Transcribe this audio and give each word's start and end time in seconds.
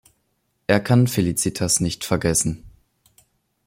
Er 0.65 0.79
kann 0.79 1.05
Felicitas 1.05 1.79
nicht 1.79 2.05
vergessen. 2.05 2.63